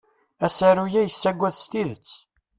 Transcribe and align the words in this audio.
Asaru-a 0.45 1.01
yessagad 1.05 1.53
s 1.61 1.63
tidet. 1.71 2.09